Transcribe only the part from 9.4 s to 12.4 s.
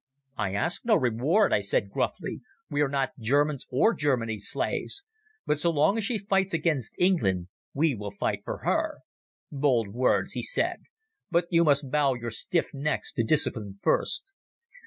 "Bold words," he said; "but you must bow your